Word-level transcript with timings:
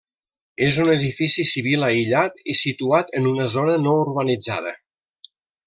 És 0.67 0.77
un 0.83 0.87
edifici 0.93 1.45
civil 1.49 1.85
aïllat 1.89 2.41
i 2.55 2.57
situat 2.63 3.15
en 3.21 3.29
una 3.35 3.47
zona 3.59 3.77
no 3.85 3.95
urbanitzada. 4.07 4.77